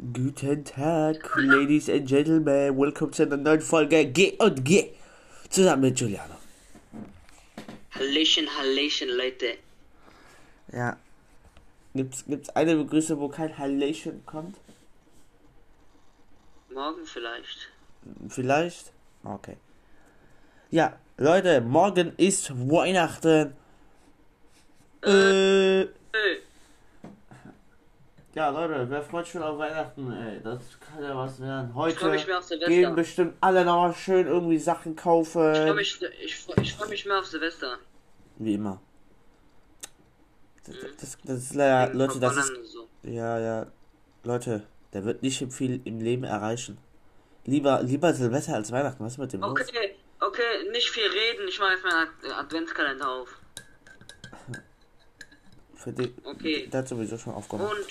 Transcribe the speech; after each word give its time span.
Guten 0.00 0.64
Tag, 0.64 1.28
Ladies 1.34 1.90
and 1.90 2.06
Gentlemen. 2.06 2.78
Welcome 2.78 3.10
zu 3.10 3.24
einer 3.24 3.36
neuen 3.36 3.60
Folge 3.60 4.06
G 4.06 4.32
und 4.38 4.64
G. 4.64 4.92
Zusammen 5.50 5.82
mit 5.82 5.98
Juliano. 5.98 6.36
Hallöchen, 7.90 8.46
Hallöchen, 8.56 9.08
Leute. 9.08 9.56
Ja. 10.72 10.96
Gibt's, 11.96 12.24
gibt's 12.26 12.48
eine 12.50 12.76
Begrüßung, 12.76 13.18
wo 13.18 13.28
kein 13.28 13.58
Hallöchen 13.58 14.24
kommt? 14.24 14.56
Morgen 16.72 17.04
vielleicht. 17.04 17.68
Vielleicht? 18.28 18.92
Okay. 19.24 19.56
Ja, 20.70 20.96
Leute, 21.16 21.60
morgen 21.60 22.12
ist 22.18 22.52
Weihnachten. 22.52 23.52
Äh. 25.02 25.80
Äh, 25.80 25.88
Ja, 28.38 28.50
Leute, 28.50 28.88
wer 28.88 29.02
freut 29.02 29.24
sich 29.24 29.32
schon 29.32 29.42
auf 29.42 29.58
Weihnachten, 29.58 30.12
ey? 30.12 30.40
Das 30.44 30.60
kann 30.78 31.02
ja 31.02 31.16
was 31.16 31.40
werden. 31.40 31.74
Heute 31.74 32.16
gehen 32.68 32.94
bestimmt 32.94 33.34
alle 33.40 33.64
nochmal 33.64 33.92
schön 33.92 34.28
irgendwie 34.28 34.58
Sachen 34.58 34.92
Ich 34.94 35.00
freue 35.00 35.24
kaufen. 35.24 35.74
mich, 35.74 36.00
ich, 36.22 36.36
freu- 36.36 36.54
ich 36.62 36.72
freu 36.72 36.86
mich 36.86 37.04
mehr 37.04 37.18
auf 37.18 37.26
Silvester. 37.26 37.78
Wie 38.36 38.54
immer. 38.54 38.80
Das, 40.64 40.76
das, 41.00 41.18
das 41.24 41.36
ist 41.38 41.54
leider, 41.56 41.88
Wegen 41.88 41.98
Leute, 41.98 42.20
das 42.20 42.36
ist. 42.36 42.52
So. 42.66 42.86
Ja, 43.02 43.40
ja. 43.40 43.66
Leute, 44.22 44.62
der 44.92 45.04
wird 45.04 45.20
nicht 45.24 45.44
viel 45.52 45.80
im 45.84 45.98
Leben 45.98 46.22
erreichen. 46.22 46.78
Lieber, 47.44 47.82
lieber 47.82 48.14
Silvester 48.14 48.54
als 48.54 48.70
Weihnachten. 48.70 49.04
Was 49.04 49.14
ist 49.14 49.18
mit 49.18 49.32
dem 49.32 49.40
los? 49.40 49.50
Okay, 49.50 49.96
okay, 50.20 50.70
nicht 50.70 50.90
viel 50.90 51.08
reden. 51.10 51.48
Ich 51.48 51.58
mache 51.58 51.72
jetzt 51.72 51.82
meinen 51.82 52.06
Ad- 52.06 52.32
Adventskalender 52.34 53.10
auf. 53.10 53.36
Für 55.74 55.92
die, 55.92 56.14
Okay. 56.22 56.68
der 56.68 56.78
hat 56.82 56.88
sowieso 56.88 57.18
schon 57.18 57.34
aufgemacht. 57.34 57.72
Und 57.72 57.86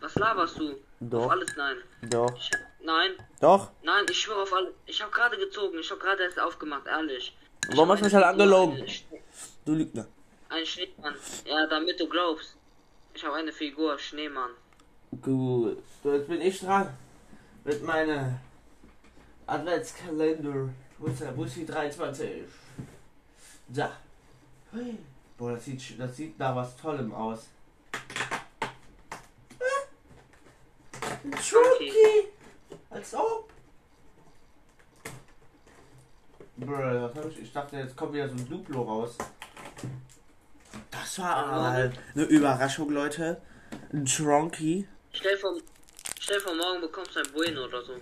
was 0.00 0.14
laberst 0.14 0.58
du? 0.58 0.76
Doch. 1.00 1.24
Auf 1.26 1.30
alles 1.32 1.56
nein. 1.56 1.76
Doch. 2.10 2.36
Ich, 2.36 2.50
nein, 2.82 3.12
Doch? 3.40 3.70
nein, 3.82 4.04
ich 4.10 4.18
schwöre 4.18 4.42
auf 4.42 4.52
alles. 4.52 4.74
Ich 4.86 5.00
habe 5.02 5.12
gerade 5.12 5.36
gezogen. 5.36 5.78
Ich 5.78 5.90
habe 5.90 6.00
gerade 6.00 6.22
erst 6.22 6.38
aufgemacht, 6.38 6.86
ehrlich. 6.86 7.36
Ich 7.68 7.76
Warum 7.76 7.90
hast 7.90 8.00
du 8.00 8.04
mich 8.04 8.14
halt 8.14 8.24
angelogen? 8.24 8.84
Du 9.64 9.74
Lügner. 9.74 10.06
Ein 10.48 10.64
Schneemann. 10.64 11.14
Ja, 11.44 11.66
damit 11.66 11.98
du 11.98 12.08
glaubst. 12.08 12.56
Ich 13.14 13.24
habe 13.24 13.34
eine 13.36 13.52
Figur, 13.52 13.98
Schneemann. 13.98 14.50
Gut. 15.20 15.82
So, 16.02 16.12
jetzt 16.12 16.28
bin 16.28 16.40
ich 16.40 16.60
dran. 16.60 16.96
Mit 17.64 17.82
meiner 17.82 18.38
Adventskalender. 19.46 20.68
Wo 20.98 21.06
ist 21.06 21.20
der? 21.20 21.32
Die 21.32 21.66
23? 21.66 22.44
Da. 23.68 23.92
Hui. 24.72 24.98
Boah, 25.36 25.52
das 25.52 25.64
sieht, 25.64 25.98
das 25.98 26.16
sieht 26.16 26.38
nach 26.38 26.54
was 26.54 26.76
Tollem 26.76 27.12
aus. 27.12 27.48
Ein 31.46 31.48
Schunki! 31.48 32.28
Als 32.90 33.14
ob! 33.14 33.52
Bruh, 36.56 36.72
was 36.72 37.14
hab 37.14 37.30
ich? 37.30 37.38
Ich 37.42 37.52
dachte, 37.52 37.76
jetzt 37.76 37.96
kommt 37.96 38.14
wieder 38.14 38.28
so 38.28 38.34
ein 38.34 38.48
Duplo 38.48 38.82
raus. 38.82 39.16
Das 40.90 41.18
war 41.20 41.36
aber 41.36 41.92
eine 42.14 42.24
Überraschung, 42.24 42.90
Leute. 42.90 43.40
Ein 43.92 44.04
Tronky. 44.04 44.88
Stell 45.12 45.36
vor, 45.36 45.56
stell 46.18 46.40
vor 46.40 46.54
morgen 46.54 46.80
bekommst 46.80 47.14
du 47.14 47.20
ein 47.20 47.32
Bueno 47.32 47.64
oder 47.64 47.82
so. 47.82 47.92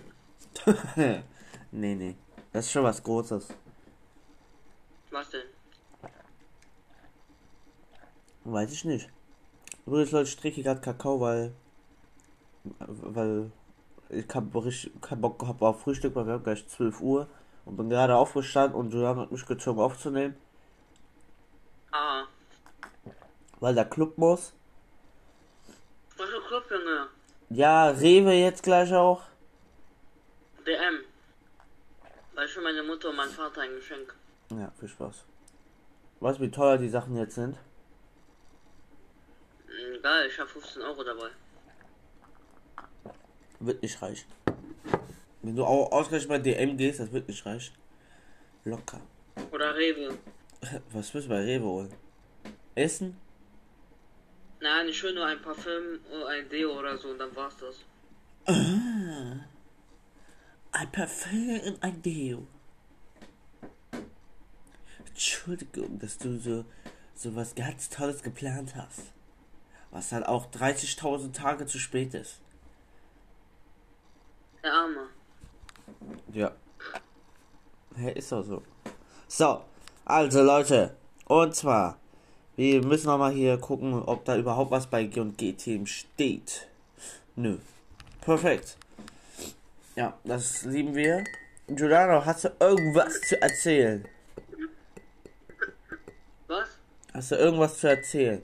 nee, 1.71 1.95
nee. 1.95 2.15
Das 2.51 2.65
ist 2.65 2.71
schon 2.71 2.83
was 2.83 3.03
Großes. 3.03 3.49
Was 5.11 5.29
denn? 5.29 5.41
Weiß 8.45 8.71
ich 8.71 8.85
nicht. 8.85 9.09
Übrigens, 9.85 10.11
Leute, 10.11 10.29
ich 10.29 10.37
trinke 10.37 10.63
gerade 10.63 10.81
Kakao, 10.81 11.19
weil. 11.19 11.53
Weil. 12.79 13.51
Ich 14.09 14.27
keinen 14.27 14.51
Bock 14.51 15.39
gehabt 15.39 15.61
auf 15.63 15.81
Frühstück, 15.81 16.15
weil 16.15 16.27
wir 16.27 16.33
haben 16.33 16.43
gleich 16.43 16.67
12 16.67 17.01
Uhr. 17.01 17.27
Und 17.65 17.75
bin 17.77 17.89
gerade 17.89 18.15
aufgestanden 18.15 18.79
und 18.79 18.91
Julian 18.93 19.17
hat 19.17 19.31
mich 19.31 19.43
gezwungen 19.43 19.79
aufzunehmen, 19.79 20.37
Ah, 21.91 22.25
weil 23.59 23.73
der 23.73 23.85
Club 23.85 24.15
muss. 24.19 24.53
was 26.17 26.29
für 26.29 26.41
Club, 26.41 26.63
Junge? 26.69 27.07
Ja, 27.49 27.87
Rewe 27.89 28.33
jetzt 28.33 28.61
gleich 28.61 28.93
auch. 28.93 29.23
DM. 30.67 30.99
Weil 32.35 32.47
für 32.47 32.61
meine 32.61 32.83
Mutter 32.83 33.09
und 33.09 33.15
meinen 33.15 33.31
Vater 33.31 33.61
ein 33.61 33.73
Geschenk. 33.75 34.13
Ja, 34.51 34.71
viel 34.79 34.89
Spaß. 34.89 35.23
Weißt 36.19 36.37
du, 36.39 36.43
wie 36.43 36.51
teuer 36.51 36.77
die 36.77 36.89
Sachen 36.89 37.15
jetzt 37.17 37.33
sind? 37.35 37.57
Mm, 39.67 40.01
Geil, 40.03 40.27
ich 40.27 40.39
habe 40.39 40.49
15 40.49 40.83
Euro 40.83 41.03
dabei. 41.03 41.29
Wird 43.65 43.81
nicht 43.81 43.99
reichen. 44.01 44.27
Wenn 45.41 45.55
du 45.55 45.65
auch 45.65 45.91
ausgerechnet 45.91 46.29
bei 46.29 46.37
DM 46.37 46.77
gehst, 46.77 46.99
das 46.99 47.11
wird 47.11 47.27
nicht 47.27 47.45
reichen. 47.45 47.73
Locker. 48.63 49.01
Oder 49.51 49.75
Rewe. 49.75 50.17
Was 50.91 51.13
willst 51.13 51.27
du 51.27 51.29
bei 51.29 51.41
Rewe 51.41 51.65
holen? 51.65 51.93
Essen? 52.75 53.17
Nein, 54.59 54.87
ich 54.87 55.01
will 55.03 55.13
nur 55.13 55.25
ein 55.25 55.41
Parfüm 55.41 55.99
oder 56.11 56.27
ein 56.27 56.49
Deo 56.49 56.77
oder 56.79 56.97
so 56.97 57.09
und 57.09 57.19
dann 57.19 57.35
war's 57.35 57.57
das. 57.57 57.85
Ein 60.71 60.91
Parfüm 60.91 61.59
und 61.61 61.83
ein 61.83 62.01
Deo. 62.01 62.47
Entschuldigung, 65.07 65.97
dass 65.99 66.17
du 66.17 66.37
so, 66.37 66.65
so 67.15 67.35
was 67.35 67.55
ganz 67.55 67.89
Tolles 67.89 68.21
geplant 68.21 68.75
hast. 68.75 69.13
Was 69.91 70.09
dann 70.09 70.23
auch 70.23 70.51
30.000 70.51 71.33
Tage 71.33 71.65
zu 71.65 71.79
spät 71.79 72.13
ist. 72.13 72.41
Der 74.63 74.73
Arme. 74.73 75.07
Ja. 76.35 76.51
Hä, 77.95 78.11
ist 78.11 78.29
doch 78.33 78.43
so. 78.43 78.61
So, 79.29 79.63
also 80.03 80.43
Leute. 80.43 80.93
Und 81.27 81.55
zwar, 81.55 81.97
wir 82.57 82.85
müssen 82.85 83.07
noch 83.07 83.17
mal 83.17 83.31
hier 83.31 83.57
gucken, 83.57 84.03
ob 84.03 84.25
da 84.25 84.35
überhaupt 84.35 84.69
was 84.69 84.85
bei 84.85 85.05
G&G-Team 85.05 85.85
steht. 85.85 86.67
Nö. 87.37 87.57
Perfekt. 88.19 88.75
Ja, 89.95 90.19
das 90.25 90.63
lieben 90.63 90.93
wir. 90.93 91.23
Giuliano, 91.67 92.25
hast 92.25 92.43
du 92.43 92.49
irgendwas 92.59 93.13
zu 93.21 93.41
erzählen? 93.41 94.05
Was? 96.47 96.67
Hast 97.13 97.31
du 97.31 97.35
irgendwas 97.35 97.77
zu 97.77 97.87
erzählen? 97.87 98.43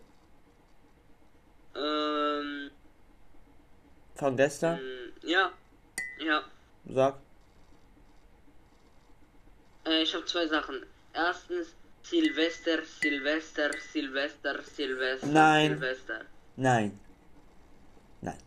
Ähm, 1.75 2.71
Von 4.15 4.37
gestern? 4.37 4.79
ja. 5.23 5.51
Ja. 6.19 6.41
Sag. 6.87 7.15
Äh, 9.85 10.03
ich 10.03 10.13
habe 10.13 10.25
zwei 10.25 10.47
Sachen. 10.47 10.85
Erstens 11.13 11.67
Silvester, 12.03 12.79
Silvester, 13.01 13.71
Silvester, 13.91 14.61
Silvester, 14.63 15.27
Nein. 15.27 15.69
Silvester. 15.71 16.21
Nein. 16.55 16.99
Nein. 18.21 18.37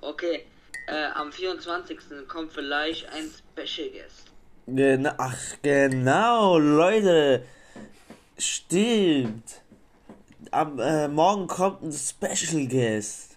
Okay. 0.00 0.46
Äh, 0.88 1.06
am 1.14 1.32
24. 1.32 1.98
kommt 2.28 2.52
vielleicht 2.52 3.08
ein 3.08 3.30
Special 3.30 3.90
Guest. 3.90 4.32
Genau, 4.66 5.12
ach 5.18 5.38
genau, 5.62 6.58
Leute. 6.58 7.44
Stimmt. 8.38 9.62
Am 10.50 10.78
äh, 10.78 11.08
morgen 11.08 11.46
kommt 11.48 11.82
ein 11.82 11.92
Special 11.92 12.66
Guest. 12.66 13.36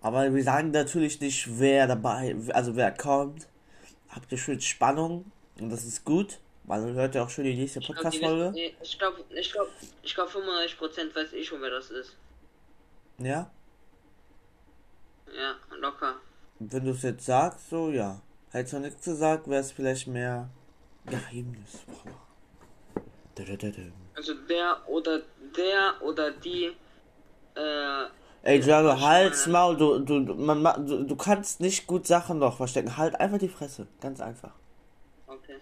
Aber 0.00 0.32
wir 0.32 0.42
sagen 0.42 0.70
natürlich 0.72 1.20
nicht, 1.20 1.46
wer 1.58 1.86
dabei, 1.86 2.36
also 2.52 2.74
wer 2.74 2.90
kommt. 2.92 3.46
Habt 4.08 4.30
ihr 4.32 4.38
schön 4.38 4.60
Spannung 4.60 5.30
und 5.60 5.70
das 5.70 5.84
ist 5.84 6.04
gut, 6.04 6.38
weil 6.64 6.80
dann 6.82 6.94
hört 6.94 7.14
ihr 7.14 7.22
auch 7.22 7.30
schon 7.30 7.44
die 7.44 7.54
nächste 7.54 7.80
Podcast-Folge. 7.80 8.52
ich 8.82 8.98
glaube, 8.98 9.24
ich 9.30 9.52
glaube, 9.52 9.70
ich 10.02 10.14
glaube 10.14 10.30
95% 10.30 11.14
weiß 11.14 11.32
ich 11.32 11.46
schon, 11.48 11.60
wer 11.60 11.70
das 11.70 11.90
ist. 11.90 12.16
Ja? 13.18 13.50
Ja, 15.34 15.54
locker. 15.78 16.16
Wenn 16.58 16.84
du 16.84 16.90
es 16.90 17.02
jetzt 17.02 17.24
sagst, 17.26 17.70
so 17.70 17.90
ja. 17.90 18.20
Hättest 18.50 18.74
du 18.74 18.80
nichts 18.80 19.04
gesagt, 19.04 19.48
wäre 19.48 19.60
es 19.60 19.72
vielleicht 19.72 20.06
mehr 20.06 20.48
Geheimnis. 21.06 21.80
Also 24.14 24.34
der 24.34 24.76
oder 24.88 25.22
der 25.56 25.94
oder 26.02 26.30
die 26.32 26.70
äh, 27.54 28.04
Ey, 28.42 28.58
Ich 28.58 28.68
halt's 28.68 29.46
Maul, 29.46 29.76
du, 29.76 29.98
du, 30.00 30.20
du- 30.24 30.34
man, 30.34 30.60
ma- 30.60 30.76
du, 30.76 31.04
du 31.04 31.16
kannst 31.16 31.60
nicht 31.60 31.86
gut 31.86 32.06
Sachen 32.06 32.38
noch 32.40 32.56
verstecken. 32.56 32.96
Halt 32.96 33.18
einfach 33.20 33.38
die 33.38 33.48
Fresse. 33.48 33.86
Ganz 34.00 34.20
einfach. 34.20 34.52
okay. 35.26 35.56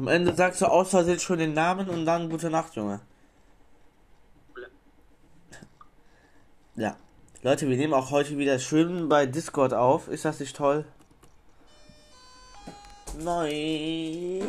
Am 0.00 0.08
Ende 0.08 0.34
sagst 0.34 0.62
du 0.62 0.64
aus 0.64 0.88
Versehen 0.88 1.20
schon 1.20 1.40
den 1.40 1.52
Namen 1.52 1.90
und 1.90 2.06
dann 2.06 2.30
gute 2.30 2.48
Nacht, 2.48 2.74
Junge. 2.74 3.02
Ja. 6.74 6.96
Leute, 7.42 7.68
wir 7.68 7.76
nehmen 7.76 7.92
auch 7.92 8.10
heute 8.10 8.38
wieder 8.38 8.58
schön 8.58 9.10
bei 9.10 9.26
Discord 9.26 9.74
auf. 9.74 10.08
Ist 10.08 10.24
das 10.24 10.40
nicht 10.40 10.56
toll? 10.56 10.86
Neu. 13.18 14.40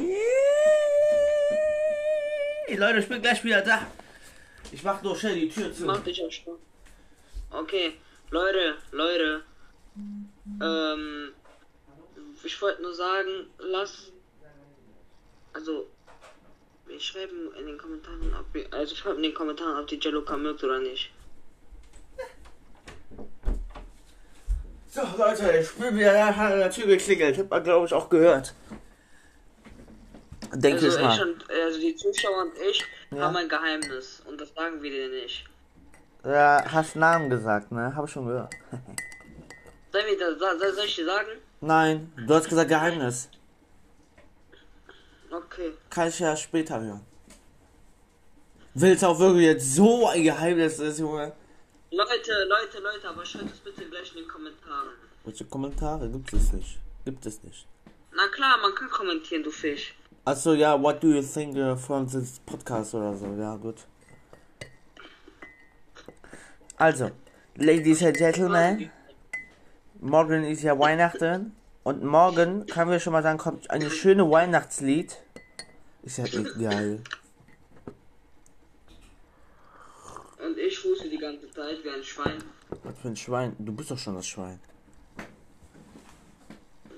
Leute, 2.73 2.99
ich 2.99 3.09
bin 3.09 3.21
gleich 3.21 3.43
wieder 3.43 3.59
da. 3.61 3.85
Ich 4.71 4.81
mach 4.83 5.03
nur 5.03 5.17
schnell 5.17 5.35
die 5.35 5.49
Tür 5.49 5.73
zu. 5.73 5.83
Mach 5.83 6.01
dich 6.01 6.23
auch 6.23 6.31
schon. 6.31 6.55
Okay, 7.49 7.95
Leute, 8.29 8.77
Leute. 8.91 9.43
Ähm, 10.61 11.33
ich 12.41 12.61
wollte 12.61 12.81
nur 12.81 12.93
sagen, 12.93 13.47
lass. 13.59 14.13
Also, 15.53 15.87
wir 16.87 16.99
schreiben 16.99 17.53
in 17.59 17.65
den 17.67 17.77
Kommentaren, 17.77 18.33
ob 18.39 18.53
wir, 18.53 18.65
also 18.71 18.95
schreibt 18.95 19.17
in 19.17 19.23
den 19.23 19.33
Kommentaren, 19.33 19.79
ob 19.79 19.87
die 19.87 19.99
Jaluka 19.99 20.37
mögt 20.37 20.63
oder 20.63 20.79
nicht. 20.79 21.11
So, 24.89 25.01
Leute, 25.17 25.57
ich 25.57 25.71
bin 25.75 25.97
wieder 25.97 26.25
an 26.37 26.57
der 26.59 26.69
Tür 26.69 26.85
geklingelt. 26.87 27.37
Hat 27.37 27.49
man, 27.49 27.63
glaube 27.63 27.85
ich, 27.85 27.93
auch 27.93 28.09
gehört. 28.09 28.53
Denke 30.53 30.85
Also 30.85 30.87
ich 30.87 30.95
ich 30.95 31.01
mal. 31.01 31.21
und 31.29 31.49
also 31.49 31.79
die 31.79 31.95
Zuschauer 31.95 32.41
und 32.41 32.51
ich 32.69 32.83
Ja. 33.11 33.21
haben 33.21 33.37
ein 33.37 33.47
Geheimnis 33.47 34.21
und 34.27 34.39
das 34.41 34.53
sagen 34.53 34.81
wir 34.83 34.91
dir 34.91 35.07
nicht. 35.21 35.45
Ja, 36.25 36.61
hast 36.69 36.97
Namen 36.97 37.29
gesagt, 37.29 37.71
ne? 37.71 37.95
Hab 37.95 38.05
ich 38.05 38.11
schon 38.11 38.25
gehört. 38.27 38.53
Soll 39.93 40.01
ich 40.85 40.95
dir 40.95 41.05
sagen? 41.05 41.27
Nein, 41.61 42.11
du 42.27 42.33
hast 42.33 42.49
gesagt 42.49 42.69
Geheimnis. 42.69 43.29
Okay. 45.31 45.71
Kann 45.89 46.09
ich 46.09 46.19
ja 46.19 46.35
später 46.35 46.81
hören. 46.81 47.05
Willst 48.73 49.03
auch 49.03 49.17
wirklich 49.19 49.45
jetzt 49.45 49.75
so 49.75 50.07
ein 50.07 50.23
Geheimnis 50.23 50.79
ist, 50.79 50.99
Junge? 50.99 51.33
Leute, 51.91 52.31
Leute, 52.47 52.79
Leute, 52.79 53.09
aber 53.09 53.25
schreibt 53.25 53.51
es 53.51 53.59
bitte 53.59 53.85
gleich 53.89 54.11
in 54.15 54.21
den 54.21 54.27
Kommentaren. 54.27 54.89
Welche 55.23 55.45
Kommentare 55.45 56.09
gibt 56.09 56.33
es 56.33 56.53
nicht? 56.53 56.79
Gibt 57.05 57.25
es 57.25 57.43
nicht. 57.43 57.67
Na 58.13 58.27
klar, 58.27 58.57
man 58.61 58.73
kann 58.75 58.89
kommentieren, 58.89 59.43
du 59.43 59.51
Fisch. 59.51 59.93
Achso, 60.25 60.53
ja, 60.53 60.81
what 60.81 61.01
do 61.01 61.07
you 61.07 61.21
think 61.21 61.55
uh, 61.57 61.75
from 61.75 62.07
this 62.07 62.39
podcast 62.45 62.93
oder 62.93 63.15
so? 63.15 63.27
Ja, 63.37 63.55
gut. 63.55 63.85
Also, 66.77 67.11
Ladies 67.55 68.03
and 68.03 68.17
Gentlemen, 68.17 68.89
morgen 69.99 70.43
ist 70.43 70.63
ja 70.63 70.77
Weihnachten 70.77 71.55
und 71.83 72.03
morgen, 72.03 72.65
kann 72.67 72.89
wir 72.89 72.99
schon 72.99 73.13
mal 73.13 73.23
sagen, 73.23 73.37
kommt 73.37 73.69
eine 73.69 73.89
schöne 73.89 74.29
Weihnachtslied. 74.29 75.17
Ist 76.03 76.17
ja 76.17 76.25
echt 76.25 76.59
geil. 76.59 77.03
Und 80.43 80.57
ich 80.57 80.83
huste 80.83 81.09
die 81.09 81.17
ganze 81.17 81.49
Zeit 81.51 81.83
wie 81.83 81.89
ein 81.89 82.03
Schwein. 82.03 82.43
Was 82.83 82.97
für 82.99 83.07
ein 83.09 83.15
Schwein? 83.15 83.55
Du 83.59 83.71
bist 83.73 83.91
doch 83.91 83.97
schon 83.97 84.15
das 84.15 84.27
Schwein. 84.27 84.59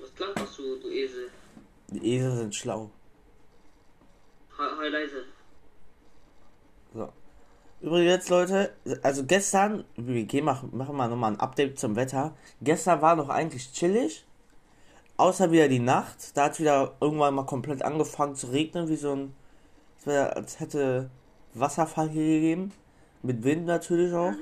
Was 0.00 0.14
klapperst 0.14 0.58
du, 0.58 0.76
du 0.80 0.90
Esel? 0.90 1.30
Die 1.88 2.14
Esel 2.14 2.36
sind 2.36 2.54
schlau. 2.54 2.90
Heu 4.58 4.88
leise. 4.88 5.24
So. 6.94 7.12
Übrigens, 7.80 8.28
Leute, 8.28 8.74
also 9.02 9.24
gestern, 9.24 9.84
wir 9.96 10.24
gehen 10.24 10.44
machen, 10.44 10.70
machen 10.72 10.96
mal 10.96 11.08
nochmal 11.08 11.32
ein 11.32 11.40
Update 11.40 11.78
zum 11.78 11.96
Wetter. 11.96 12.36
Gestern 12.62 13.02
war 13.02 13.16
noch 13.16 13.28
eigentlich 13.28 13.72
chillig. 13.72 14.24
Außer 15.16 15.50
wieder 15.52 15.68
die 15.68 15.78
Nacht. 15.78 16.36
Da 16.36 16.44
hat 16.44 16.58
wieder 16.58 16.96
irgendwann 17.00 17.34
mal 17.34 17.46
komplett 17.46 17.82
angefangen 17.82 18.34
zu 18.34 18.48
regnen, 18.48 18.88
wie 18.88 18.96
so 18.96 19.12
ein. 19.12 19.34
Es 19.98 20.08
als 20.08 20.60
hätte 20.60 21.10
Wasserfall 21.54 22.08
hier 22.10 22.26
gegeben. 22.26 22.72
Mit 23.22 23.42
Wind 23.44 23.66
natürlich 23.66 24.12
auch. 24.12 24.34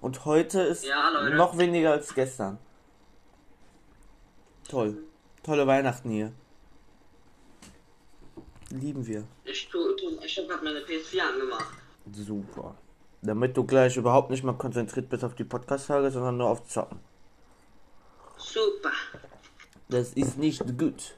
Und 0.00 0.24
heute 0.24 0.62
ist 0.62 0.84
Ja, 0.84 1.28
noch 1.30 1.58
weniger 1.58 1.92
als 1.92 2.14
gestern. 2.14 2.58
Toll. 4.68 4.96
Tolle 5.42 5.66
Weihnachten 5.66 6.10
hier. 6.10 6.32
Lieben 8.70 9.06
wir. 9.06 9.24
Ich, 9.44 9.68
tu, 9.68 9.78
ich 10.24 10.38
hab 10.38 10.48
grad 10.48 10.62
meine 10.62 10.80
PS4 10.80 11.20
angemacht. 11.20 11.74
Super. 12.12 12.74
Damit 13.22 13.56
du 13.56 13.64
gleich 13.64 13.96
überhaupt 13.96 14.30
nicht 14.30 14.44
mehr 14.44 14.54
konzentriert 14.54 15.08
bist 15.08 15.24
auf 15.24 15.34
die 15.34 15.44
Podcast-Folge, 15.44 16.10
sondern 16.10 16.36
nur 16.38 16.48
auf 16.48 16.64
Zocken. 16.66 17.00
Super. 18.36 18.92
Das 19.90 20.12
ist 20.14 20.38
nicht 20.38 20.60
gut. 20.78 21.14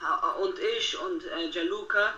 Ha- 0.00 0.32
Und 0.42 0.54
ich 0.78 0.98
und 0.98 1.24
äh, 1.24 1.50
Gianluca, 1.50 2.14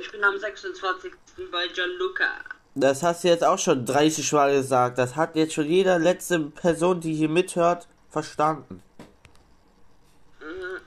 ich 0.00 0.10
bin 0.10 0.22
am 0.24 0.36
26. 0.38 1.12
bei 1.50 1.68
Gianluca. 1.68 2.28
Das 2.74 3.02
hast 3.02 3.22
du 3.24 3.28
jetzt 3.28 3.44
auch 3.44 3.58
schon 3.58 3.84
30 3.84 4.32
Mal 4.32 4.52
gesagt. 4.54 4.98
Das 4.98 5.14
hat 5.16 5.36
jetzt 5.36 5.54
schon 5.54 5.66
jede 5.66 5.98
letzte 5.98 6.40
Person, 6.40 7.00
die 7.00 7.14
hier 7.14 7.28
mithört, 7.28 7.86
verstanden. 8.10 8.82
Mhm. 10.40 10.80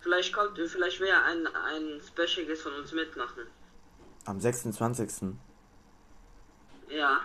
Vielleicht 0.00 0.32
kommt, 0.32 0.58
vielleicht 0.58 1.00
wäre 1.00 1.22
ein, 1.24 1.46
ein 1.46 2.00
Special 2.06 2.46
Guest 2.46 2.62
von 2.62 2.72
uns 2.74 2.92
mitmachen. 2.92 3.42
Am 4.26 4.40
26. 4.40 5.10
Ja. 6.88 7.20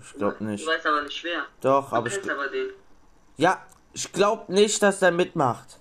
Ich 0.00 0.12
glaube 0.14 0.44
nicht. 0.44 0.64
Du 0.64 0.70
weißt 0.70 0.86
aber 0.86 1.02
nicht 1.02 1.24
wer. 1.24 1.46
Doch, 1.60 1.90
Du 1.90 1.96
aber 1.96 2.06
ich. 2.08 2.30
aber 2.30 2.48
den. 2.48 2.70
Ja, 3.36 3.66
ich 3.92 4.12
glaube 4.12 4.52
nicht, 4.52 4.82
dass 4.82 5.00
der 5.00 5.10
mitmacht. 5.12 5.78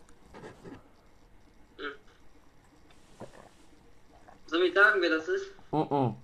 Soll 4.48 4.64
ich 4.64 4.74
sagen, 4.74 5.00
wer 5.02 5.10
das 5.12 5.28
ist? 5.28 5.46
Mhm. 5.72 6.16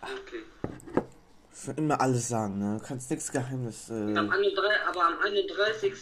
Okay. 0.00 0.42
Ich 1.52 1.66
will 1.68 1.74
immer 1.78 2.00
alles 2.00 2.28
sagen, 2.28 2.58
ne? 2.58 2.78
Du 2.78 2.86
kannst 2.86 3.10
nichts 3.10 3.32
Geheimnis. 3.32 3.88
Äh, 3.90 3.94
Am 4.16 4.30
31, 4.30 4.62
aber 4.86 5.04
am 5.06 5.18
31. 5.20 5.94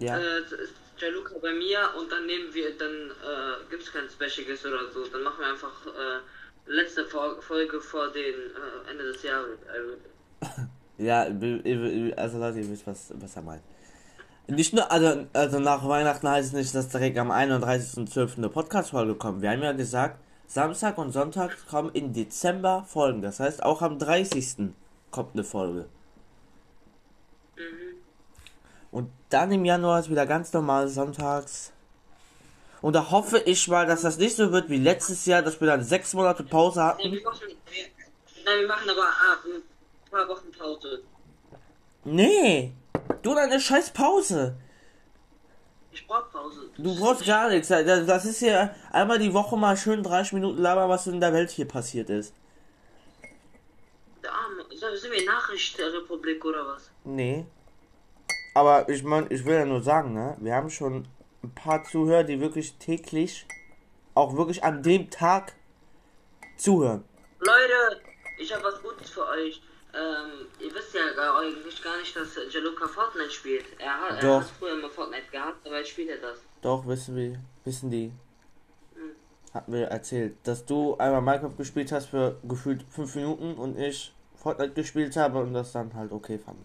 Ja. 0.00 0.18
Äh, 0.18 0.38
ist 0.40 0.74
Gianluca 0.98 1.34
bei 1.40 1.52
mir 1.52 1.78
und 1.98 2.10
dann 2.10 2.26
nehmen 2.26 2.52
wir, 2.52 2.76
dann 2.76 3.10
äh, 3.10 3.70
gibt 3.70 3.82
es 3.84 3.92
kein 3.92 4.08
Special 4.08 4.46
Guest 4.46 4.66
oder 4.66 4.90
so. 4.92 5.06
Dann 5.06 5.22
machen 5.22 5.40
wir 5.40 5.46
einfach 5.48 5.86
äh, 5.86 6.70
letzte 6.70 7.04
Fol- 7.06 7.40
Folge 7.40 7.80
vor 7.80 8.08
den 8.08 8.34
äh, 8.34 8.90
Ende 8.90 9.04
des 9.12 9.22
Jahres. 9.22 9.58
Ja, 10.98 11.22
also 11.22 12.38
Leute, 12.38 12.60
ihr 12.60 12.70
wisst, 12.70 12.86
was, 12.86 13.12
was 13.14 13.36
er 13.36 13.42
meint. 13.42 13.62
Nicht 14.48 14.72
nur, 14.72 14.90
also, 14.90 15.26
also 15.32 15.58
nach 15.58 15.86
Weihnachten 15.86 16.28
heißt 16.28 16.48
es 16.48 16.52
nicht, 16.54 16.74
dass 16.74 16.88
direkt 16.88 17.18
am 17.18 17.32
31.12. 17.32 18.38
eine 18.38 18.48
Podcast-Folge 18.48 19.16
kommt. 19.16 19.42
Wir 19.42 19.50
haben 19.50 19.62
ja 19.62 19.72
gesagt, 19.72 20.20
Samstag 20.46 20.98
und 20.98 21.10
Sonntag 21.10 21.66
kommen 21.68 21.90
im 21.94 22.12
Dezember 22.12 22.84
Folgen. 22.86 23.22
Das 23.22 23.40
heißt, 23.40 23.62
auch 23.62 23.82
am 23.82 23.98
30. 23.98 24.70
kommt 25.10 25.34
eine 25.34 25.42
Folge. 25.44 25.88
mhm. 27.56 27.96
Und 28.92 29.10
dann 29.28 29.50
im 29.50 29.64
Januar 29.64 29.98
ist 29.98 30.10
wieder 30.10 30.26
ganz 30.26 30.52
normal 30.52 30.88
sonntags. 30.88 31.72
Und 32.80 32.92
da 32.92 33.10
hoffe 33.10 33.38
ich 33.38 33.66
mal, 33.66 33.84
dass 33.84 34.02
das 34.02 34.16
nicht 34.16 34.36
so 34.36 34.52
wird 34.52 34.70
wie 34.70 34.78
letztes 34.78 35.26
Jahr, 35.26 35.42
dass 35.42 35.60
wir 35.60 35.66
dann 35.66 35.82
sechs 35.82 36.14
Monate 36.14 36.44
Pause 36.44 36.84
hatten. 36.84 37.02
nein, 37.02 37.20
wir 38.60 38.68
machen 38.68 38.88
aber 38.88 39.02
ein 39.02 39.62
paar 40.16 40.28
Wochen 40.28 40.50
Pause. 40.52 41.02
Nee, 42.04 42.72
du 43.22 43.34
deine 43.34 43.60
scheiß 43.60 43.90
Pause. 43.90 44.56
Ich 45.92 46.06
brauch 46.06 46.30
Pause. 46.30 46.70
Du 46.76 46.98
brauchst 46.98 47.26
gar 47.26 47.48
nichts. 47.48 47.68
Das 47.68 48.24
ist 48.24 48.40
ja 48.40 48.74
einmal 48.92 49.18
die 49.18 49.32
Woche 49.32 49.56
mal 49.56 49.76
schön 49.76 50.02
30 50.02 50.34
Minuten 50.34 50.58
labern, 50.58 50.88
was 50.88 51.06
in 51.06 51.20
der 51.20 51.32
Welt 51.32 51.50
hier 51.50 51.66
passiert 51.66 52.10
ist. 52.10 52.34
Der 54.22 54.32
Arme. 54.32 54.64
Sind 54.70 55.12
wir 55.12 55.24
Nachrichtenrepublik 55.24 56.44
oder 56.44 56.66
was? 56.66 56.90
Nee. 57.04 57.46
Aber 58.54 58.88
ich 58.88 59.02
meine, 59.02 59.26
ich 59.28 59.44
will 59.44 59.54
ja 59.54 59.64
nur 59.64 59.82
sagen, 59.82 60.14
ne? 60.14 60.36
Wir 60.38 60.54
haben 60.54 60.70
schon 60.70 61.06
ein 61.42 61.54
paar 61.54 61.84
Zuhörer, 61.84 62.24
die 62.24 62.40
wirklich 62.40 62.74
täglich, 62.74 63.46
auch 64.14 64.36
wirklich 64.36 64.62
an 64.64 64.82
dem 64.82 65.10
Tag 65.10 65.54
zuhören. 66.56 67.04
Leute, 67.38 68.02
ich 68.38 68.52
habe 68.54 68.64
was 68.64 68.82
Gutes 68.82 69.10
für 69.10 69.26
euch. 69.26 69.62
Ähm, 69.96 70.46
ihr 70.60 70.74
wisst 70.74 70.94
ja 70.94 71.12
gar, 71.14 71.40
eigentlich 71.40 71.82
gar 71.82 71.96
nicht, 71.98 72.14
dass 72.14 72.36
Jaluka 72.52 72.86
Fortnite 72.86 73.30
spielt. 73.30 73.64
Er 73.78 73.98
hat, 73.98 74.16
er 74.16 74.20
Doch. 74.20 74.40
hat 74.40 74.50
früher 74.58 74.74
immer 74.74 74.90
Fortnite 74.90 75.30
gehabt, 75.32 75.66
aber 75.66 75.78
jetzt 75.78 75.90
spielt 75.90 76.10
er 76.10 76.18
das. 76.18 76.38
Doch, 76.60 76.86
wissen 76.86 77.16
wir, 77.16 77.38
wissen 77.64 77.90
die. 77.90 78.12
Hatten 79.54 79.72
wir 79.72 79.86
erzählt, 79.86 80.36
dass 80.42 80.66
du 80.66 80.98
einmal 80.98 81.22
Minecraft 81.22 81.56
gespielt 81.56 81.90
hast 81.92 82.06
für 82.06 82.38
gefühlt 82.44 82.84
5 82.90 83.14
Minuten 83.14 83.54
und 83.54 83.78
ich 83.78 84.12
Fortnite 84.34 84.74
gespielt 84.74 85.16
habe 85.16 85.38
und 85.38 85.54
das 85.54 85.72
dann 85.72 85.94
halt 85.94 86.12
okay 86.12 86.38
fand. 86.38 86.58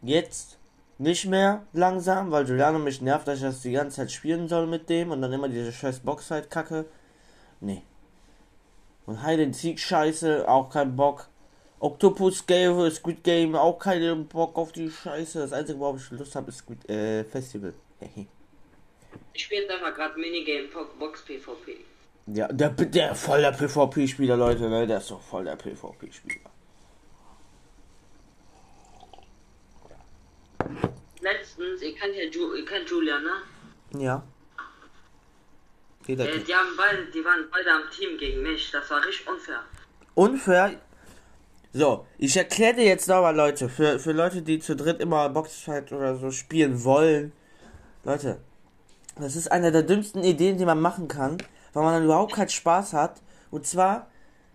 Jetzt 0.00 0.58
nicht 0.98 1.26
mehr 1.26 1.64
langsam, 1.72 2.32
weil 2.32 2.44
Giuliano 2.44 2.80
mich 2.80 3.00
nervt, 3.00 3.28
dass 3.28 3.36
ich 3.36 3.44
das 3.44 3.62
die 3.62 3.72
ganze 3.72 3.98
Zeit 3.98 4.10
spielen 4.10 4.48
soll 4.48 4.66
mit 4.66 4.88
dem 4.88 5.12
und 5.12 5.22
dann 5.22 5.32
immer 5.32 5.48
diese 5.48 5.70
scheiß 5.72 6.00
Boxheit 6.00 6.50
kacke. 6.50 6.86
Nee. 7.60 7.84
Und 9.06 9.26
Hide 9.26 9.42
and 9.44 9.56
Seek 9.56 9.78
Scheiße, 9.78 10.48
auch 10.48 10.70
kein 10.70 10.94
Bock. 10.96 11.28
Octopus 11.80 12.46
Game, 12.46 12.88
Squid 12.90 13.24
Game, 13.24 13.56
auch 13.56 13.78
keinen 13.78 14.28
Bock 14.28 14.56
auf 14.56 14.70
die 14.70 14.88
Scheiße. 14.90 15.40
Das 15.40 15.52
einzige, 15.52 15.80
worauf 15.80 15.96
ich 15.96 16.10
Lust 16.16 16.34
habe, 16.36 16.48
ist 16.50 16.58
Squid 16.58 16.88
äh, 16.88 17.24
Festival. 17.24 17.74
Ich 19.34 19.44
spiele 19.44 19.68
einfach 19.68 19.94
gerade 19.94 20.18
Minigame 20.18 20.68
Box 20.98 21.22
PvP. 21.22 21.76
ja, 22.26 22.48
der, 22.48 22.70
der 22.70 23.14
voll 23.14 23.40
der 23.40 23.52
PvP-Spieler, 23.52 24.36
Leute, 24.36 24.68
ne? 24.70 24.86
Der 24.86 24.98
ist 24.98 25.10
doch 25.10 25.20
voll 25.20 25.44
der 25.44 25.56
PvP-Spieler. 25.56 26.50
Letztens, 31.20 31.82
ihr 31.82 31.94
kennt 31.94 32.14
ja 32.16 32.24
Ju 32.24 32.54
ihr 32.54 32.64
kennt 32.64 32.88
Julia, 32.88 33.18
ne? 33.18 34.02
Ja. 34.02 34.22
Jeder 36.06 36.28
Äh, 36.28 36.38
die 36.40 36.54
haben 36.54 36.76
beide, 36.76 37.04
die 37.06 37.24
waren 37.24 37.44
beide 37.50 37.70
am 37.70 37.90
Team 37.90 38.18
gegen 38.18 38.42
mich. 38.42 38.70
Das 38.70 38.88
war 38.90 39.04
richtig 39.04 39.26
unfair. 39.28 39.60
unfair. 40.14 40.80
So, 41.74 42.06
ich 42.18 42.36
erkläre 42.36 42.74
dir 42.74 42.84
jetzt 42.84 43.08
nochmal, 43.08 43.34
Leute, 43.34 43.68
für, 43.70 43.98
für 43.98 44.12
Leute, 44.12 44.42
die 44.42 44.58
zu 44.58 44.76
dritt 44.76 45.00
immer 45.00 45.28
Boxfight 45.30 45.90
oder 45.92 46.16
so 46.16 46.30
spielen 46.30 46.84
wollen. 46.84 47.32
Leute, 48.04 48.40
das 49.16 49.36
ist 49.36 49.50
eine 49.50 49.72
der 49.72 49.82
dümmsten 49.82 50.22
Ideen, 50.22 50.58
die 50.58 50.66
man 50.66 50.80
machen 50.80 51.08
kann, 51.08 51.38
weil 51.72 51.82
man 51.82 51.94
dann 51.94 52.04
überhaupt 52.04 52.34
keinen 52.34 52.50
Spaß 52.50 52.92
hat. 52.92 53.22
Und 53.50 53.66
zwar, 53.66 54.10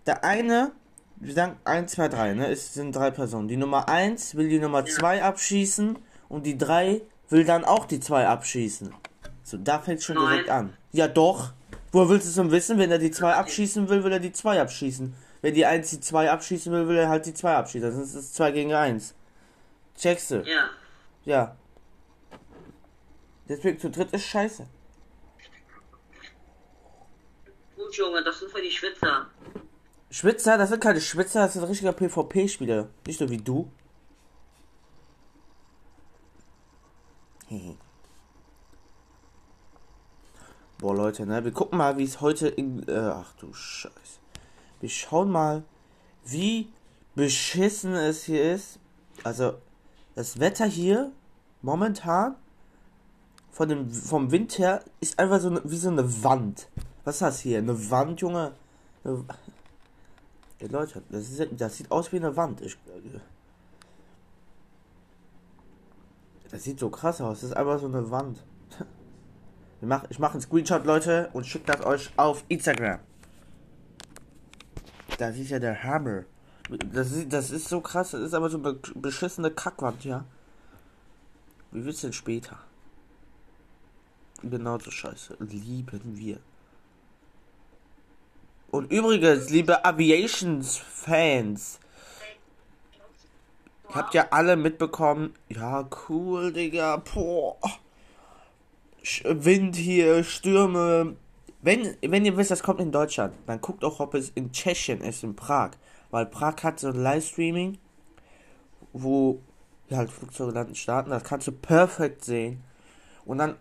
der 0.05 0.23
eine, 0.23 0.71
wir 1.15 1.33
sagen 1.33 1.57
1, 1.63 1.91
2, 1.93 2.07
3, 2.07 2.33
ne? 2.33 2.51
Es 2.51 2.75
sind 2.75 2.95
drei 2.95 3.09
Personen. 3.09 3.47
Die 3.47 3.57
Nummer 3.57 3.89
1 3.89 4.35
will 4.35 4.49
die 4.49 4.59
Nummer 4.59 4.85
2 4.85 5.23
abschießen 5.23 5.97
und 6.29 6.45
die 6.45 6.57
3 6.57 7.01
will 7.29 7.45
dann 7.45 7.65
auch 7.65 7.85
die 7.85 7.99
2 7.99 8.27
abschießen. 8.27 8.93
So, 9.47 9.55
da 9.55 9.79
fängt 9.79 10.03
schon 10.03 10.17
Nein. 10.17 10.27
direkt 10.27 10.49
an. 10.49 10.73
Ja, 10.91 11.07
doch. 11.07 11.53
Woher 11.93 12.09
willst 12.09 12.25
du 12.25 12.29
es 12.31 12.35
denn 12.35 12.51
wissen? 12.51 12.77
Wenn 12.79 12.91
er 12.91 12.97
die 12.97 13.11
2 13.11 13.33
abschießen 13.35 13.87
will, 13.87 14.03
will 14.03 14.11
er 14.11 14.19
die 14.19 14.33
2 14.33 14.59
abschießen. 14.59 15.15
Wenn 15.41 15.53
die 15.53 15.65
1 15.65 15.89
die 15.89 16.01
2 16.01 16.29
abschießen 16.31 16.73
will, 16.73 16.89
will 16.89 16.97
er 16.97 17.07
halt 17.07 17.25
die 17.25 17.33
2 17.33 17.55
abschießen. 17.55 17.93
Sonst 17.93 18.09
ist 18.09 18.15
es 18.15 18.33
2 18.33 18.51
gegen 18.51 18.73
1. 18.73 19.15
Checkst 19.95 20.31
du? 20.31 20.43
Ja. 20.43 20.69
Ja. 21.23 21.55
Deswegen 23.47 23.79
zu 23.79 23.89
dritt 23.89 24.11
ist 24.11 24.25
scheiße. 24.25 24.67
Gut, 27.77 27.95
Junge, 27.95 28.21
das 28.25 28.39
sind 28.39 28.51
für 28.51 28.61
die 28.61 28.69
Schwitzer. 28.69 29.27
Schwitzer, 30.11 30.57
das 30.57 30.71
sind 30.71 30.83
keine 30.83 30.99
Schwitzer, 30.99 31.43
das 31.43 31.53
sind 31.53 31.63
richtiger 31.63 31.93
PvP-Spieler. 31.93 32.89
Nicht 33.05 33.19
so 33.19 33.29
wie 33.29 33.37
du. 33.37 33.71
Hehe. 37.47 37.77
Boah, 40.79 40.95
Leute, 40.95 41.25
ne? 41.25 41.43
Wir 41.43 41.51
gucken 41.51 41.79
mal, 41.79 41.97
wie 41.97 42.03
es 42.03 42.21
heute 42.21 42.47
in. 42.47 42.87
Äh, 42.87 42.97
ach 42.97 43.33
du 43.39 43.51
Scheiße. 43.51 44.19
Wir 44.79 44.89
schauen 44.89 45.31
mal, 45.31 45.63
wie 46.23 46.69
beschissen 47.15 47.93
es 47.95 48.25
hier 48.25 48.53
ist. 48.53 48.79
Also, 49.23 49.55
das 50.13 50.39
Wetter 50.39 50.65
hier 50.65 51.11
momentan 51.63 52.35
von 53.51 53.69
dem, 53.69 53.91
vom 53.91 54.31
Wind 54.31 54.59
her 54.59 54.83
ist 54.99 55.17
einfach 55.17 55.39
so 55.39 55.49
ne, 55.49 55.61
wie 55.63 55.77
so 55.77 55.89
eine 55.89 56.23
Wand. 56.23 56.69
Was 57.03 57.15
ist 57.15 57.21
das 57.21 57.39
hier? 57.39 57.57
Eine 57.57 57.89
Wand, 57.89 58.21
Junge? 58.21 58.51
Eine, 59.03 59.25
ja, 60.59 60.67
Leute, 60.69 61.01
das, 61.09 61.29
ist, 61.29 61.47
das 61.59 61.77
sieht 61.77 61.89
aus 61.89 62.11
wie 62.11 62.17
eine 62.17 62.35
Wand. 62.35 62.61
Ich, 62.61 62.77
das 66.51 66.63
sieht 66.63 66.79
so 66.79 66.91
krass 66.91 67.19
aus. 67.19 67.41
Das 67.41 67.49
ist 67.49 67.57
einfach 67.57 67.79
so 67.79 67.87
eine 67.87 68.11
Wand. 68.11 68.43
Mach, 69.81 70.05
ich 70.09 70.19
mache 70.19 70.33
einen 70.33 70.41
Screenshot, 70.41 70.85
Leute, 70.85 71.29
und 71.33 71.45
schicke 71.45 71.65
das 71.71 71.85
euch 71.85 72.11
auf 72.17 72.43
Instagram. 72.47 72.99
Das 75.17 75.37
ist 75.37 75.49
ja 75.49 75.59
der 75.59 75.83
Hammer. 75.83 76.23
Das 76.91 77.11
ist, 77.11 77.31
das 77.31 77.51
ist 77.51 77.69
so 77.69 77.81
krass. 77.81 78.11
Das 78.11 78.21
ist 78.21 78.33
aber 78.33 78.49
so 78.49 78.57
eine 78.57 78.73
beschissene 78.95 79.51
Kackwand, 79.51 80.03
ja. 80.03 80.25
Wie 81.71 81.85
wird's 81.85 82.01
denn 82.01 82.13
später? 82.13 82.57
Genauso 84.41 84.91
scheiße. 84.91 85.37
Lieben 85.39 86.17
wir. 86.17 86.39
Und 88.69 88.91
übrigens, 88.91 89.49
liebe 89.49 89.85
Aviations-Fans, 89.85 91.79
habt 93.89 94.13
ja 94.13 94.27
alle 94.31 94.55
mitbekommen, 94.55 95.33
ja, 95.49 95.87
cool, 96.09 96.51
Digga, 96.51 96.97
boah. 96.97 97.57
Wind 99.23 99.75
hier, 99.75 100.23
Stürme. 100.23 101.15
Wenn, 101.61 101.95
wenn 102.01 102.25
ihr 102.25 102.37
wisst, 102.37 102.51
das 102.51 102.63
kommt 102.63 102.79
in 102.79 102.91
Deutschland, 102.91 103.33
dann 103.45 103.61
guckt 103.61 103.83
auch, 103.83 103.99
ob 103.99 104.13
es 104.13 104.29
in 104.29 104.51
Tschechien 104.51 105.01
ist, 105.01 105.23
in 105.23 105.35
Prag. 105.35 105.71
Weil 106.11 106.25
Prag 106.25 106.55
hat 106.63 106.79
so 106.79 106.87
ein 106.89 106.95
Livestreaming, 106.95 107.77
wo 108.93 109.41
halt 109.91 110.09
Flugzeuge 110.09 110.51
landen, 110.51 110.75
starten. 110.75 111.09
Das 111.09 111.23
kannst 111.23 111.47
du 111.47 111.51
perfekt 111.51 112.23
sehen. 112.23 112.63
Und 113.25 113.39
dann 113.39 113.55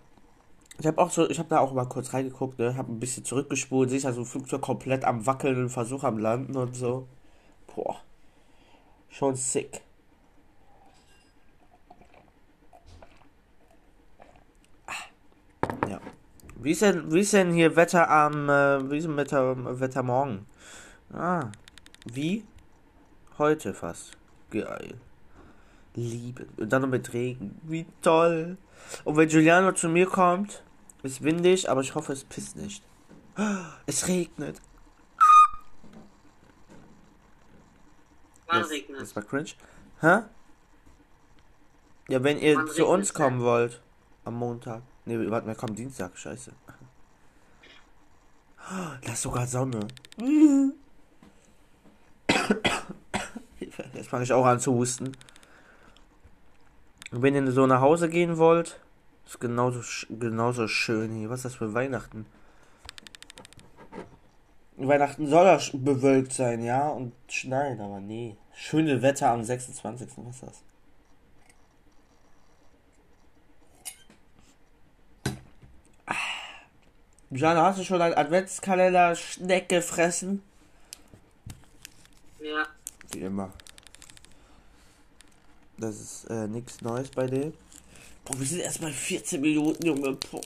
ich 0.78 0.86
habe 0.86 0.98
auch 1.00 1.10
so, 1.10 1.28
ich 1.28 1.38
habe 1.38 1.48
da 1.48 1.60
auch 1.60 1.72
mal 1.72 1.86
kurz 1.86 2.12
reingeguckt, 2.12 2.58
ne, 2.58 2.76
habe 2.76 2.92
ein 2.92 3.00
bisschen 3.00 3.24
zurückgespult, 3.24 3.88
sehe 3.88 3.98
ich 3.98 4.06
also 4.06 4.20
ein 4.20 4.26
Flugzeug 4.26 4.60
komplett 4.60 5.04
am 5.04 5.24
wackeln 5.26 5.56
und 5.56 5.70
Versuch 5.70 6.04
am 6.04 6.18
landen 6.18 6.56
und 6.56 6.76
so. 6.76 7.08
Boah. 7.74 7.96
Schon 9.08 9.34
sick. 9.36 9.80
Ah. 14.86 14.92
Ja. 15.88 16.00
Wie 16.66 16.72
ist 16.72 16.82
denn, 16.82 17.12
wie 17.12 17.20
ist 17.20 17.32
denn 17.32 17.52
hier 17.52 17.76
Wetter 17.76 18.10
am, 18.10 18.48
äh, 18.48 18.90
wie 18.90 18.98
ist 18.98 19.04
denn 19.04 19.16
Wetter, 19.16 19.78
Wetter 19.78 20.02
morgen? 20.02 20.46
Ah. 21.12 21.52
Wie? 22.06 22.44
Heute 23.38 23.72
fast. 23.72 24.18
Geil. 24.50 24.94
Liebe. 25.94 26.44
Und 26.56 26.72
dann 26.72 26.82
noch 26.82 26.88
mit 26.88 27.12
Regen. 27.12 27.60
Wie 27.62 27.86
toll. 28.02 28.56
Und 29.04 29.16
wenn 29.16 29.28
Giuliano 29.28 29.70
zu 29.74 29.88
mir 29.88 30.06
kommt, 30.06 30.64
ist 31.04 31.22
windig, 31.22 31.70
aber 31.70 31.82
ich 31.82 31.94
hoffe, 31.94 32.12
es 32.12 32.24
pisst 32.24 32.56
nicht. 32.56 32.82
Es 33.86 34.08
regnet. 34.08 34.60
Wann 38.48 38.62
Das, 38.62 38.70
regnet 38.70 39.00
das 39.02 39.14
war 39.14 39.22
cringe. 39.22 39.50
Hä? 40.00 40.22
Ja, 42.08 42.24
wenn 42.24 42.40
ihr 42.40 42.56
Wann 42.56 42.66
zu 42.66 42.88
uns 42.88 43.14
kommen 43.14 43.40
wollt. 43.40 43.80
Am 44.24 44.34
Montag. 44.34 44.82
Ne, 45.06 45.30
warte, 45.30 45.46
wir 45.46 45.54
kommen 45.54 45.74
Dienstag. 45.76 46.18
Scheiße. 46.18 46.52
Da 49.02 49.12
ist 49.12 49.22
sogar 49.22 49.46
Sonne. 49.46 49.86
Jetzt 53.94 54.08
fange 54.08 54.24
ich 54.24 54.32
auch 54.32 54.44
an 54.44 54.58
zu 54.58 54.74
husten. 54.74 55.12
Und 57.12 57.22
wenn 57.22 57.36
ihr 57.36 57.52
so 57.52 57.66
nach 57.66 57.80
Hause 57.80 58.08
gehen 58.08 58.36
wollt, 58.36 58.80
ist 59.24 59.40
genauso, 59.40 59.80
genauso 60.10 60.66
schön 60.66 61.12
hier. 61.12 61.30
Was 61.30 61.38
ist 61.40 61.44
das 61.44 61.54
für 61.54 61.72
Weihnachten? 61.72 62.26
Weihnachten 64.76 65.28
soll 65.28 65.46
ja 65.46 65.58
bewölkt 65.72 66.32
sein, 66.32 66.62
ja, 66.62 66.88
und 66.88 67.12
schneien, 67.28 67.80
aber 67.80 68.00
nee. 68.00 68.36
Schöne 68.52 69.00
Wetter 69.02 69.30
am 69.30 69.44
26. 69.44 70.08
Was 70.16 70.34
ist 70.34 70.42
das? 70.42 70.62
Jana, 77.36 77.64
hast 77.64 77.78
du 77.78 77.84
schon 77.84 78.00
einen 78.00 78.14
Adventskalender 78.14 79.14
Schneck 79.14 79.68
gefressen? 79.68 80.42
Ja. 82.40 82.66
Wie 83.12 83.20
immer. 83.20 83.52
Das 85.76 86.00
ist 86.00 86.24
äh, 86.30 86.46
nichts 86.46 86.80
Neues 86.80 87.10
bei 87.10 87.26
dem. 87.26 87.52
Boah, 88.24 88.38
wir 88.38 88.46
sind 88.46 88.60
erst 88.60 88.80
mal 88.80 88.92
14 88.92 89.40
Minuten, 89.40 89.84
Junge. 89.84 90.16
Boah. 90.30 90.40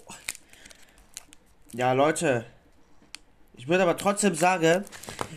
Ja, 1.73 1.93
Leute. 1.93 2.45
Ich 3.57 3.69
würde 3.69 3.85
aber 3.85 3.97
trotzdem 3.97 4.35
sagen, 4.35 4.85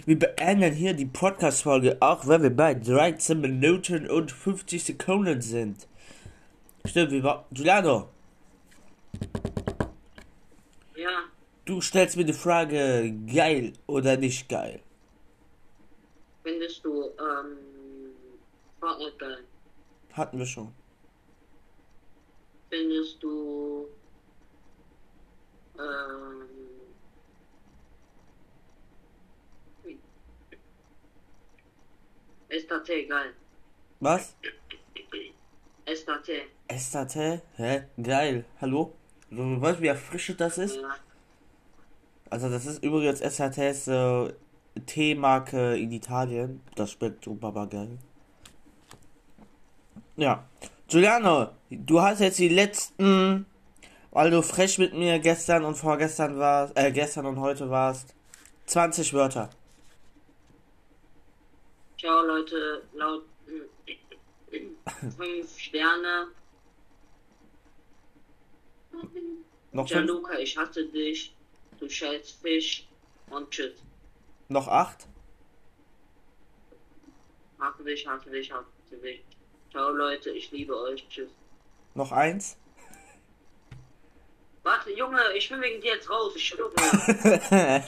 wir 0.05 0.17
beenden 0.17 0.73
hier 0.73 0.93
die 0.93 1.05
Podcast-Folge, 1.05 1.97
auch 1.99 2.27
wenn 2.27 2.41
wir 2.41 2.55
bei 2.55 2.73
13 2.73 3.39
Minuten 3.39 4.09
und 4.09 4.31
50 4.31 4.83
Sekunden 4.83 5.41
sind. 5.41 5.87
Stimmt, 6.85 7.11
wie 7.11 7.21
war. 7.21 7.45
Giuliano. 7.51 8.09
Du 11.65 11.81
stellst 11.81 12.17
mir 12.17 12.25
die 12.25 12.33
Frage, 12.33 13.13
geil 13.33 13.73
oder 13.87 14.17
nicht 14.17 14.49
geil? 14.49 14.81
Findest 16.43 16.83
du, 16.83 17.03
ähm, 17.19 17.57
Fortnite 18.79 19.17
geil? 19.17 19.43
Hatten 20.13 20.37
wir 20.37 20.45
schon. 20.45 20.73
Findest 22.69 23.23
du, 23.23 23.87
ähm, 25.79 26.47
STT 32.49 33.07
geil. 33.07 33.33
Was? 33.99 34.35
STT. 35.85 36.47
SAT? 36.69 37.41
Hä? 37.55 37.83
Geil. 38.01 38.45
Hallo? 38.61 38.93
Du 39.29 39.61
weißt, 39.61 39.81
wie 39.81 39.87
erfrischend 39.87 40.39
das 40.41 40.57
ist? 40.57 40.75
Ja. 40.75 40.95
Also, 42.33 42.49
das 42.49 42.65
ist 42.65 42.83
übrigens 42.83 43.19
SATs 43.19 43.87
äh, 43.87 44.33
Teemarke 44.87 45.77
in 45.77 45.91
Italien. 45.91 46.63
Das 46.75 46.93
schmeckt 46.93 47.27
baba 47.39 47.65
geil. 47.65 47.99
Ja. 50.15 50.43
Giuliano, 50.87 51.49
du 51.69 52.01
hast 52.01 52.21
jetzt 52.21 52.39
die 52.39 52.49
letzten, 52.49 53.45
weil 54.09 54.31
du 54.31 54.41
frech 54.41 54.79
mit 54.79 54.95
mir 54.95 55.19
gestern 55.19 55.63
und 55.63 55.75
vorgestern 55.75 56.39
warst, 56.39 56.75
äh, 56.75 56.91
gestern 56.91 57.27
und 57.27 57.39
heute 57.39 57.69
warst, 57.69 58.15
20 58.65 59.13
Wörter. 59.13 59.51
Ciao 61.99 62.25
Leute, 62.25 62.81
laut 62.95 63.25
5 65.17 65.59
Sterne. 65.59 66.29
Noch? 69.71 69.85
Gianluca, 69.85 70.39
ich 70.39 70.57
hasse 70.57 70.87
dich. 70.87 71.35
Du 71.83 71.89
scheiß 71.89 72.31
Fisch. 72.41 72.87
Und 73.29 73.51
tschüss. 73.51 73.73
Noch 74.47 74.69
acht? 74.69 75.05
Hasse 77.59 77.83
dich, 77.83 78.07
hasse 78.07 78.29
dich, 78.29 78.49
hasse 78.53 78.97
dich. 79.03 79.21
Ciao 79.69 79.89
Leute, 79.89 80.29
ich 80.29 80.49
liebe 80.51 80.79
euch. 80.79 81.05
Tschüss. 81.09 81.29
Noch 81.93 82.13
eins? 82.13 82.55
Warte, 84.63 84.91
Junge, 84.91 85.19
ich 85.35 85.51
will 85.51 85.59
wegen 85.59 85.81
dir 85.81 85.95
jetzt 85.95 86.09
raus. 86.09 86.31
Ich 86.37 86.47
schwöre. 86.47 86.71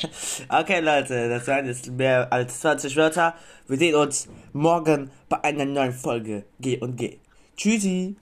okay, 0.50 0.82
Leute, 0.82 1.30
das 1.30 1.48
waren 1.48 1.66
jetzt 1.66 1.90
mehr 1.90 2.34
als 2.34 2.60
20 2.60 2.98
Wörter. 2.98 3.38
Wir 3.70 3.78
sehen 3.78 3.96
uns 3.96 4.28
morgen 4.52 5.10
bei 5.30 5.42
einer 5.42 5.64
neuen 5.64 5.94
Folge 5.94 6.44
G 6.60 6.78
und 6.82 6.98
G. 6.98 7.18
Tschüssi. 7.56 8.18